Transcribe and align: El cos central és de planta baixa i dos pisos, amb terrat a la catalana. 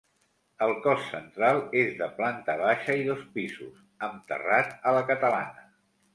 El 0.67 0.71
cos 0.85 1.03
central 1.09 1.61
és 1.81 1.91
de 1.99 2.07
planta 2.21 2.55
baixa 2.63 2.97
i 3.03 3.07
dos 3.11 3.23
pisos, 3.37 3.77
amb 4.09 4.27
terrat 4.33 4.77
a 4.93 4.97
la 4.99 5.07
catalana. 5.13 5.71